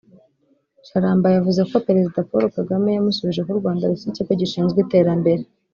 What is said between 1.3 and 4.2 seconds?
yavuze ko Perezida Paul Kagame yamusubije ko u Rwanda rufite